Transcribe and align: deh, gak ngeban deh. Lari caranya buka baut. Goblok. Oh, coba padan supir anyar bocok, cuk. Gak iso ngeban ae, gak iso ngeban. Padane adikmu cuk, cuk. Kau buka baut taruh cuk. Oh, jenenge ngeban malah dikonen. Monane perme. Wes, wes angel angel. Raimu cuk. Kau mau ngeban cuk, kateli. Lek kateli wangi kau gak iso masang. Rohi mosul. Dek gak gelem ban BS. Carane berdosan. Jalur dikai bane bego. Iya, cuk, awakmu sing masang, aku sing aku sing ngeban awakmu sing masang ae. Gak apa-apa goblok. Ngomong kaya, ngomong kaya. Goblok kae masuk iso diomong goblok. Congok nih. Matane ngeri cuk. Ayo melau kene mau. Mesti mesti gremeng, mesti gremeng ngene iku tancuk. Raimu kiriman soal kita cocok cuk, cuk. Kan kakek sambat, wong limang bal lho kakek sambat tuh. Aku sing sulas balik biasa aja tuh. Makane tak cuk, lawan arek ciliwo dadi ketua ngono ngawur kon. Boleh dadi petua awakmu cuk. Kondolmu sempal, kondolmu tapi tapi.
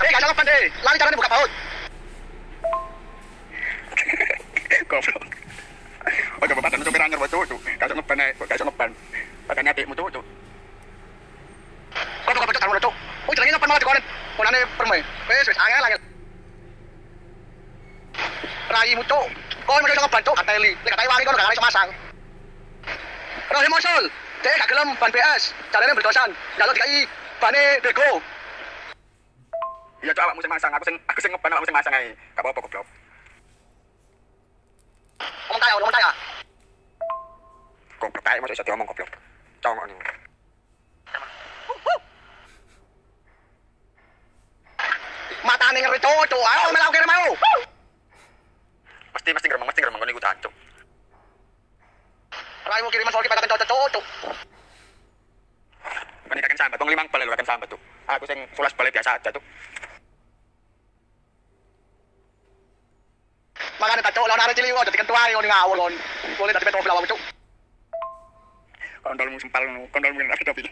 deh, 0.00 0.10
gak 0.12 0.22
ngeban 0.22 0.46
deh. 0.46 0.62
Lari 0.82 0.98
caranya 0.98 1.18
buka 1.18 1.32
baut. 1.32 1.50
Goblok. 4.90 5.24
Oh, 6.42 6.46
coba 6.48 6.60
padan 6.66 6.82
supir 6.82 7.02
anyar 7.02 7.18
bocok, 7.20 7.42
cuk. 7.46 7.60
Gak 7.78 7.86
iso 7.86 7.94
ngeban 7.94 8.22
ae, 8.22 8.30
gak 8.34 8.56
iso 8.56 8.64
ngeban. 8.66 8.90
Padane 9.46 9.70
adikmu 9.70 9.94
cuk, 9.94 10.08
cuk. 10.14 10.24
Kau 12.24 12.32
buka 12.34 12.46
baut 12.48 12.56
taruh 12.58 12.80
cuk. 12.80 12.94
Oh, 13.28 13.32
jenenge 13.36 13.52
ngeban 13.54 13.68
malah 13.68 13.80
dikonen. 13.80 14.04
Monane 14.38 14.58
perme. 14.78 14.98
Wes, 15.28 15.46
wes 15.48 15.58
angel 15.60 15.84
angel. 15.86 16.00
Raimu 18.72 19.02
cuk. 19.04 19.26
Kau 19.66 19.76
mau 19.78 19.86
ngeban 19.86 20.22
cuk, 20.24 20.36
kateli. 20.40 20.72
Lek 20.84 20.90
kateli 20.96 21.08
wangi 21.12 21.24
kau 21.28 21.36
gak 21.36 21.54
iso 21.54 21.62
masang. 21.62 21.88
Rohi 23.52 23.68
mosul. 23.68 24.04
Dek 24.42 24.58
gak 24.58 24.68
gelem 24.72 24.88
ban 24.98 25.10
BS. 25.12 25.54
Carane 25.70 25.94
berdosan. 25.94 26.30
Jalur 26.58 26.74
dikai 26.74 27.06
bane 27.38 27.62
bego. 27.84 28.31
Iya, 30.02 30.10
cuk, 30.10 30.24
awakmu 30.26 30.42
sing 30.42 30.50
masang, 30.50 30.74
aku 30.74 30.82
sing 30.82 30.96
aku 31.06 31.20
sing 31.22 31.30
ngeban 31.30 31.54
awakmu 31.54 31.66
sing 31.70 31.78
masang 31.78 31.94
ae. 31.94 32.10
Gak 32.34 32.42
apa-apa 32.42 32.58
goblok. 32.66 32.86
Ngomong 35.46 35.62
kaya, 35.62 35.74
ngomong 35.78 35.94
kaya. 35.94 36.10
Goblok 38.02 38.24
kae 38.26 38.38
masuk 38.42 38.54
iso 38.58 38.66
diomong 38.66 38.88
goblok. 38.90 39.10
Congok 39.62 39.86
nih. 39.86 39.98
Matane 45.46 45.78
ngeri 45.78 45.98
cuk. 46.02 46.34
Ayo 46.34 46.66
melau 46.74 46.90
kene 46.90 47.06
mau. 47.06 47.30
Mesti 49.14 49.30
mesti 49.30 49.46
gremeng, 49.46 49.68
mesti 49.70 49.82
gremeng 49.86 50.02
ngene 50.02 50.14
iku 50.18 50.22
tancuk. 50.22 50.54
Raimu 52.66 52.90
kiriman 52.90 53.14
soal 53.14 53.22
kita 53.22 53.38
cocok 53.38 53.68
cuk, 53.70 53.86
cuk. 53.94 54.04
Kan 56.26 56.40
kakek 56.42 56.58
sambat, 56.58 56.80
wong 56.82 56.90
limang 56.90 57.06
bal 57.06 57.22
lho 57.22 57.30
kakek 57.38 57.46
sambat 57.46 57.70
tuh. 57.70 57.78
Aku 58.10 58.26
sing 58.26 58.42
sulas 58.58 58.74
balik 58.74 58.90
biasa 58.98 59.14
aja 59.14 59.30
tuh. 59.30 59.44
Makane 63.82 63.98
tak 63.98 64.14
cuk, 64.14 64.30
lawan 64.30 64.46
arek 64.46 64.54
ciliwo 64.54 64.78
dadi 64.86 64.94
ketua 64.94 65.26
ngono 65.34 65.48
ngawur 65.50 65.76
kon. 65.82 65.94
Boleh 66.38 66.54
dadi 66.54 66.66
petua 66.70 66.86
awakmu 66.86 67.10
cuk. 67.10 67.20
Kondolmu 69.02 69.38
sempal, 69.42 69.66
kondolmu 69.90 70.22
tapi 70.22 70.44
tapi. 70.46 70.62